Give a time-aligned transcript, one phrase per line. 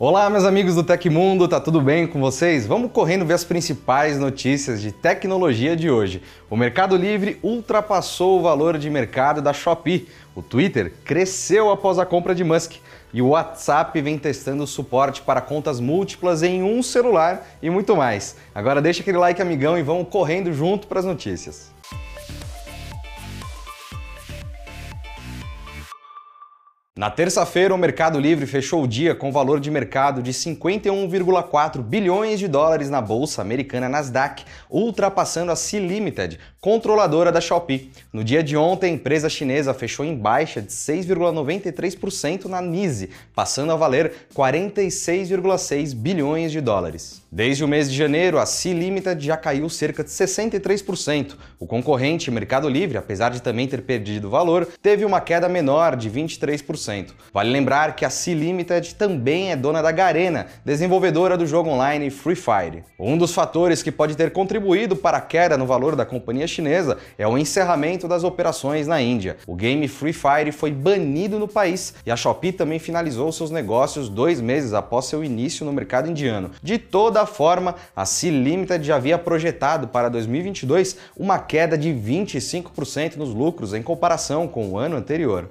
[0.00, 2.64] Olá, meus amigos do Tecmundo, tá tudo bem com vocês?
[2.64, 6.22] Vamos correndo ver as principais notícias de tecnologia de hoje.
[6.48, 10.06] O Mercado Livre ultrapassou o valor de mercado da Shopee.
[10.36, 12.74] O Twitter cresceu após a compra de Musk.
[13.12, 18.36] E o WhatsApp vem testando suporte para contas múltiplas em um celular e muito mais.
[18.54, 21.72] Agora deixa aquele like, amigão, e vamos correndo junto para as notícias.
[26.98, 32.40] Na terça-feira, o Mercado Livre fechou o dia com valor de mercado de 51,4 bilhões
[32.40, 37.92] de dólares na bolsa americana Nasdaq, ultrapassando a Sea Limited, controladora da Shopee.
[38.12, 43.72] No dia de ontem, a empresa chinesa fechou em baixa de 6,93% na NISE, passando
[43.72, 47.22] a valer 46,6 bilhões de dólares.
[47.30, 51.34] Desde o mês de janeiro, a Sea Limited já caiu cerca de 63%.
[51.60, 56.10] O concorrente Mercado Livre, apesar de também ter perdido valor, teve uma queda menor de
[56.10, 57.10] 23%.
[57.32, 62.08] Vale lembrar que a Sea Limited também é dona da Garena, desenvolvedora do jogo online
[62.08, 62.82] Free Fire.
[62.98, 66.98] Um dos fatores que pode ter contribuído para a queda no valor da companhia chinesa
[67.16, 69.36] é o encerramento das operações na Índia.
[69.46, 74.08] O game Free Fire foi banido no país e a Shopee também finalizou seus negócios
[74.08, 76.50] dois meses após seu início no mercado indiano.
[76.62, 83.16] De toda forma, a Sea Limited já havia projetado para 2022 uma queda de 25%
[83.16, 85.50] nos lucros em comparação com o ano anterior.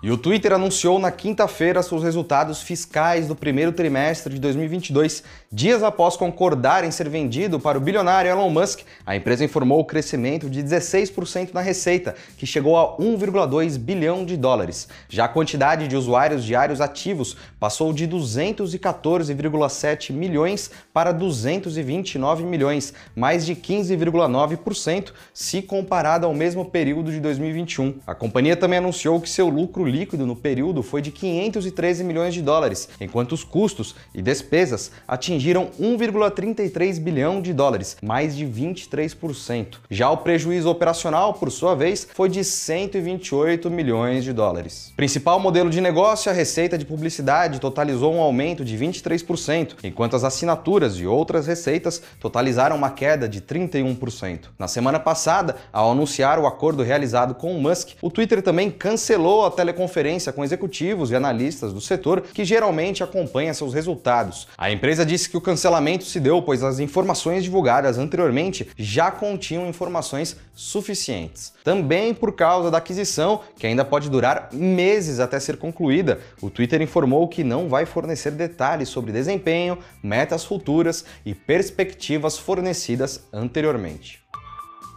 [0.00, 5.24] E o Twitter anunciou na quinta-feira seus resultados fiscais do primeiro trimestre de 2022.
[5.50, 9.84] Dias após concordar em ser vendido para o bilionário Elon Musk, a empresa informou o
[9.84, 14.86] crescimento de 16% na receita, que chegou a 1,2 bilhão de dólares.
[15.08, 23.44] Já a quantidade de usuários diários ativos passou de 214,7 milhões para 229 milhões, mais
[23.44, 27.98] de 15,9% se comparado ao mesmo período de 2021.
[28.06, 32.42] A companhia também anunciou que seu lucro líquido no período foi de 513 milhões de
[32.42, 39.78] dólares, enquanto os custos e despesas atingiram 1,33 bilhão de dólares, mais de 23%.
[39.90, 44.92] Já o prejuízo operacional, por sua vez, foi de 128 milhões de dólares.
[44.96, 50.24] Principal modelo de negócio, a receita de publicidade totalizou um aumento de 23%, enquanto as
[50.24, 54.48] assinaturas e outras receitas totalizaram uma queda de 31%.
[54.58, 59.46] Na semana passada, ao anunciar o acordo realizado com o Musk, o Twitter também cancelou
[59.46, 64.48] a telecomunicação conferência com executivos e analistas do setor que geralmente acompanha seus resultados.
[64.58, 69.68] A empresa disse que o cancelamento se deu pois as informações divulgadas anteriormente já continham
[69.68, 71.52] informações suficientes.
[71.62, 76.82] Também por causa da aquisição, que ainda pode durar meses até ser concluída, o Twitter
[76.82, 84.27] informou que não vai fornecer detalhes sobre desempenho, metas futuras e perspectivas fornecidas anteriormente.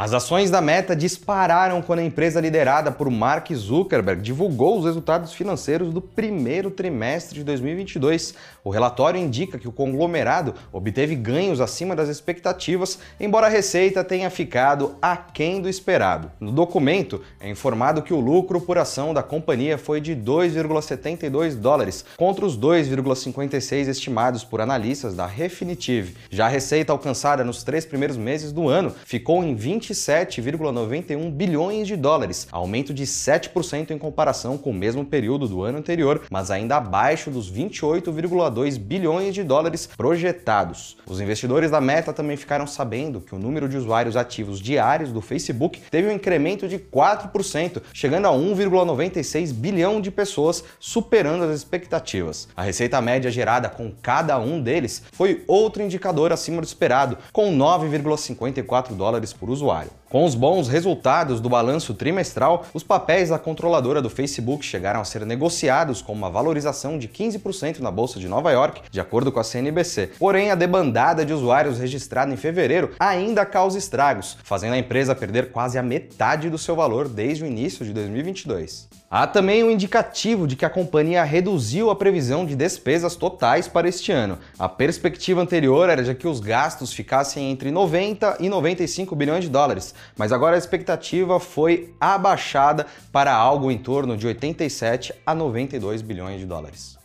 [0.00, 5.32] As ações da Meta dispararam quando a empresa liderada por Mark Zuckerberg divulgou os resultados
[5.32, 8.32] financeiros do primeiro trimestre de 2022.
[8.62, 14.30] O relatório indica que o conglomerado obteve ganhos acima das expectativas, embora a receita tenha
[14.30, 16.30] ficado aquém do esperado.
[16.38, 22.04] No documento é informado que o lucro por ação da companhia foi de 2,72 dólares
[22.16, 26.14] contra os 2,56 estimados por analistas da Refinitiv.
[26.30, 31.86] Já a receita alcançada nos três primeiros meses do ano ficou em 20 27,91 bilhões
[31.86, 36.50] de dólares, aumento de 7% em comparação com o mesmo período do ano anterior, mas
[36.50, 40.96] ainda abaixo dos 28,2 bilhões de dólares projetados.
[41.06, 45.20] Os investidores da Meta também ficaram sabendo que o número de usuários ativos diários do
[45.20, 52.48] Facebook teve um incremento de 4%, chegando a 1,96 bilhão de pessoas, superando as expectativas.
[52.56, 57.56] A receita média gerada com cada um deles foi outro indicador acima do esperado, com
[57.56, 59.90] 9,54 dólares por usuário usuário.
[60.10, 65.04] Com os bons resultados do balanço trimestral, os papéis da controladora do Facebook chegaram a
[65.04, 69.38] ser negociados com uma valorização de 15% na Bolsa de Nova York, de acordo com
[69.38, 70.12] a CNBC.
[70.18, 75.52] Porém, a debandada de usuários registrada em fevereiro ainda causa estragos, fazendo a empresa perder
[75.52, 78.88] quase a metade do seu valor desde o início de 2022.
[79.10, 83.88] Há também um indicativo de que a companhia reduziu a previsão de despesas totais para
[83.88, 84.38] este ano.
[84.58, 89.48] A perspectiva anterior era de que os gastos ficassem entre 90 e 95 bilhões de
[89.48, 96.02] dólares, mas agora a expectativa foi abaixada para algo em torno de 87 a 92
[96.02, 96.98] bilhões de dólares.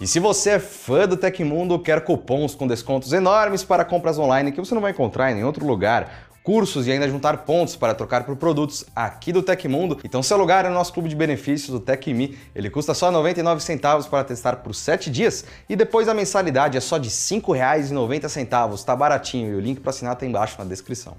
[0.00, 4.52] E se você é fã do Tecmundo, quer cupons com descontos enormes para compras online
[4.52, 7.94] que você não vai encontrar em nenhum outro lugar, cursos e ainda juntar pontos para
[7.94, 9.98] trocar por produtos aqui do Tecmundo.
[10.04, 12.38] Então seu lugar é o nosso clube de benefícios, o TecMe.
[12.54, 16.80] Ele custa só 99 centavos para testar por 7 dias e depois a mensalidade é
[16.80, 18.84] só de R$ 5,90.
[18.84, 21.16] Tá baratinho e o link para assinar está embaixo na descrição.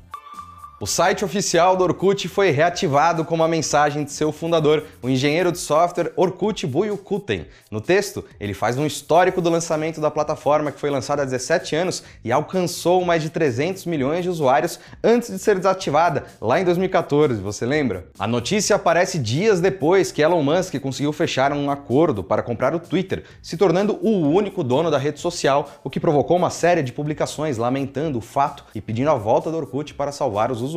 [0.81, 5.51] O site oficial do Orkut foi reativado com uma mensagem de seu fundador, o engenheiro
[5.51, 7.47] de software Orkut Buyukuten.
[7.69, 11.75] No texto, ele faz um histórico do lançamento da plataforma que foi lançada há 17
[11.75, 16.63] anos e alcançou mais de 300 milhões de usuários antes de ser desativada, lá em
[16.63, 18.07] 2014, você lembra?
[18.17, 22.79] A notícia aparece dias depois que Elon Musk conseguiu fechar um acordo para comprar o
[22.79, 26.93] Twitter, se tornando o único dono da rede social, o que provocou uma série de
[26.93, 30.68] publicações lamentando o fato e pedindo a volta do Orkut para salvar os usuários.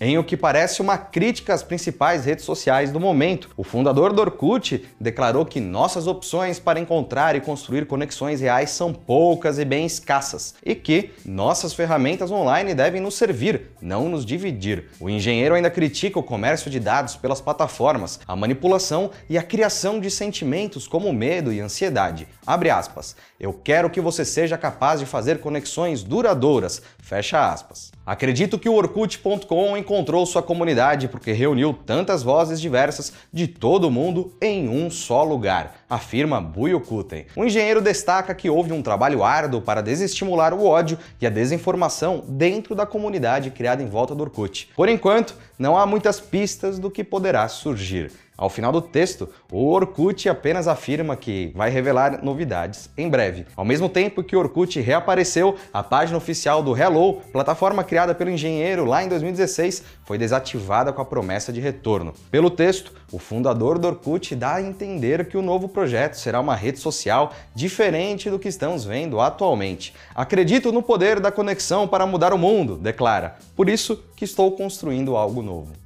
[0.00, 4.20] Em o que parece uma crítica às principais redes sociais do momento, o fundador do
[4.20, 9.86] Orkut declarou que nossas opções para encontrar e construir conexões reais são poucas e bem
[9.86, 14.90] escassas, e que nossas ferramentas online devem nos servir, não nos dividir.
[15.00, 20.00] O engenheiro ainda critica o comércio de dados pelas plataformas, a manipulação e a criação
[20.00, 22.28] de sentimentos como medo e ansiedade.
[22.46, 23.16] Abre aspas.
[23.38, 26.82] Eu quero que você seja capaz de fazer conexões duradouras.
[26.98, 27.93] Fecha aspas.
[28.06, 33.90] Acredito que o Orkut.com encontrou sua comunidade porque reuniu tantas vozes diversas de todo o
[33.90, 37.24] mundo em um só lugar, afirma Buyukuten.
[37.34, 42.22] O engenheiro destaca que houve um trabalho árduo para desestimular o ódio e a desinformação
[42.28, 44.68] dentro da comunidade criada em volta do Orkut.
[44.76, 48.23] Por enquanto, não há muitas pistas do que poderá surgir.
[48.36, 53.46] Ao final do texto, o Orkut apenas afirma que vai revelar novidades em breve.
[53.56, 58.30] Ao mesmo tempo que o Orkut reapareceu, a página oficial do Hello, plataforma criada pelo
[58.30, 62.12] engenheiro lá em 2016, foi desativada com a promessa de retorno.
[62.28, 66.56] Pelo texto, o fundador do Orkut dá a entender que o novo projeto será uma
[66.56, 69.94] rede social diferente do que estamos vendo atualmente.
[70.12, 73.36] Acredito no poder da conexão para mudar o mundo, declara.
[73.54, 75.83] Por isso que estou construindo algo novo.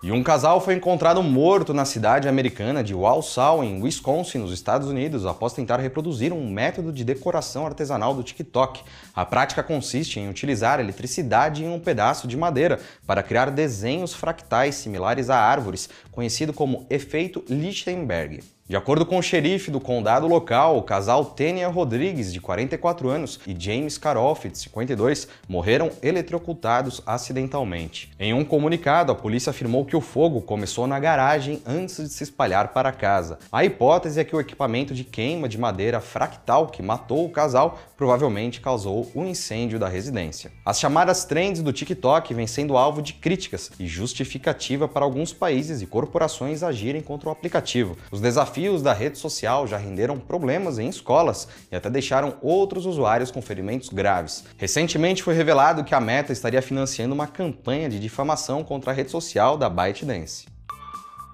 [0.00, 4.86] E um casal foi encontrado morto na cidade americana de Wausau, em Wisconsin, nos Estados
[4.86, 8.84] Unidos, após tentar reproduzir um método de decoração artesanal do TikTok.
[9.12, 14.76] A prática consiste em utilizar eletricidade em um pedaço de madeira para criar desenhos fractais
[14.76, 18.57] similares a árvores, conhecido como efeito Lichtenberg.
[18.68, 23.40] De acordo com o xerife do condado local, o casal Tênia Rodrigues, de 44 anos,
[23.46, 28.12] e James Caroff, de 52, morreram eletrocutados acidentalmente.
[28.20, 32.24] Em um comunicado, a polícia afirmou que o fogo começou na garagem antes de se
[32.24, 33.38] espalhar para a casa.
[33.50, 37.78] A hipótese é que o equipamento de queima de madeira fractal que matou o casal
[37.96, 40.52] provavelmente causou o um incêndio da residência.
[40.62, 45.80] As chamadas trends do TikTok vêm sendo alvo de críticas e justificativa para alguns países
[45.80, 47.96] e corporações agirem contra o aplicativo.
[48.12, 52.86] Os desafios desafios da rede social já renderam problemas em escolas e até deixaram outros
[52.86, 54.44] usuários com ferimentos graves.
[54.56, 59.10] Recentemente foi revelado que a Meta estaria financiando uma campanha de difamação contra a rede
[59.10, 60.57] social da ByteDance.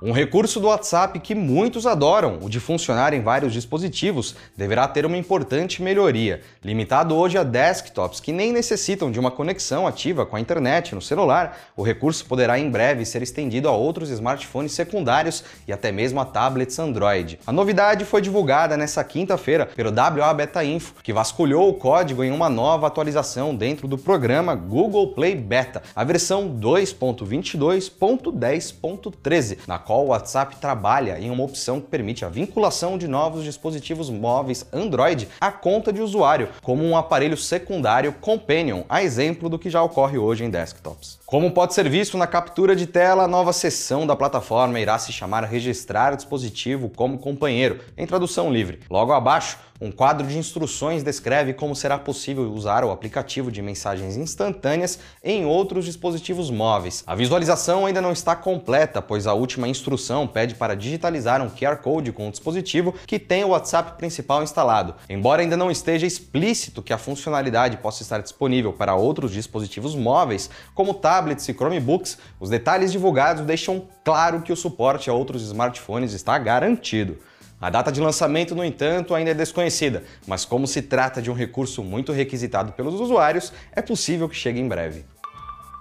[0.07, 5.07] Um recurso do WhatsApp que muitos adoram, o de funcionar em vários dispositivos, deverá ter
[5.07, 10.37] uma importante melhoria, limitado hoje a desktops que nem necessitam de uma conexão ativa com
[10.37, 11.59] a internet no celular.
[11.75, 16.27] O recurso poderá em breve ser estendido a outros smartphones secundários e até mesmo a
[16.27, 17.41] tablets Android.
[17.47, 22.31] A novidade foi divulgada nesta quinta-feira pelo WA Beta Info, que vasculhou o código em
[22.31, 30.07] uma nova atualização dentro do programa Google Play Beta, a versão 2.22.10.13, na qual qual
[30.07, 35.29] o WhatsApp trabalha em uma opção que permite a vinculação de novos dispositivos móveis Android
[35.41, 40.19] à conta de usuário, como um aparelho secundário Companion, a exemplo do que já ocorre
[40.19, 41.21] hoje em desktops.
[41.25, 45.13] Como pode ser visto na captura de tela, a nova seção da plataforma irá se
[45.13, 48.81] chamar Registrar dispositivo como companheiro, em tradução livre.
[48.91, 54.17] Logo abaixo, um quadro de instruções descreve como será possível usar o aplicativo de mensagens
[54.17, 57.03] instantâneas em outros dispositivos móveis.
[57.07, 61.79] A visualização ainda não está completa, pois a última instrução pede para digitalizar um QR
[61.79, 64.95] Code com o dispositivo que tem o WhatsApp principal instalado.
[65.09, 70.49] Embora ainda não esteja explícito que a funcionalidade possa estar disponível para outros dispositivos móveis,
[70.73, 76.13] como tablets e Chromebooks, os detalhes divulgados deixam claro que o suporte a outros smartphones
[76.13, 77.19] está garantido.
[77.65, 81.35] A data de lançamento, no entanto, ainda é desconhecida, mas como se trata de um
[81.35, 85.07] recurso muito requisitado pelos usuários, é possível que chegue em breve.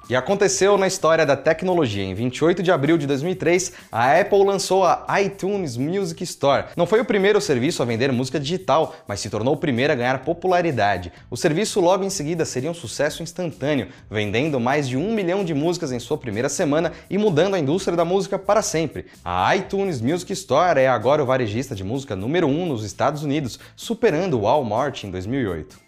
[0.10, 2.03] E aconteceu na história da tecnologia.
[2.03, 6.65] Em 28 de abril de 2003, a Apple lançou a iTunes Music Store.
[6.75, 9.95] Não foi o primeiro serviço a vender música digital, mas se tornou o primeiro a
[9.95, 11.12] ganhar popularidade.
[11.31, 15.53] O serviço logo em seguida seria um sucesso instantâneo, vendendo mais de um milhão de
[15.53, 19.05] músicas em sua primeira semana e mudando a indústria da música para sempre.
[19.24, 23.57] A iTunes Music Store é agora o varejista de música número um nos Estados Unidos,
[23.74, 25.83] superando o Walmart em 2008.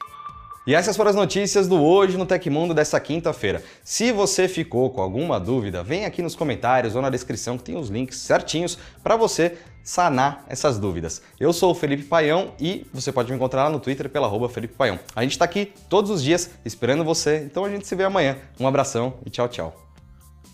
[0.68, 3.64] E essas foram as notícias do Hoje no Tecmundo dessa quinta-feira.
[3.84, 7.78] Se você ficou com alguma dúvida, vem aqui nos comentários ou na descrição que tem
[7.78, 11.22] os links certinhos para você sanar essas dúvidas.
[11.40, 14.50] Eu sou o Felipe Paião e você pode me encontrar lá no Twitter pela arroba
[14.50, 15.00] Felipe Paião.
[15.16, 18.36] A gente está aqui todos os dias esperando você, então a gente se vê amanhã.
[18.60, 19.85] Um abração e tchau, tchau.